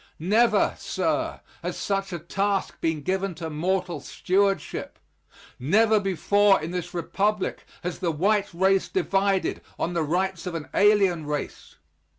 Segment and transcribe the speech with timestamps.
[0.17, 4.97] Never, sir, has such a task been given to mortal stewardship.
[5.59, 10.69] Never before in this Republic has the white race divided on the rights of an
[10.73, 11.75] alien race.